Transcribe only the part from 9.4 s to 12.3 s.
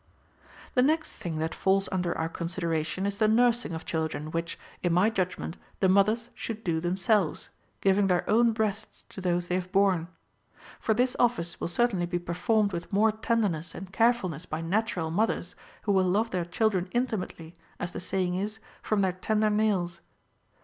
they have borne. For this office will certainly be